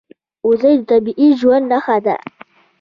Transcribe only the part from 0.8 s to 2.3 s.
طبیعي ژوند نښه ده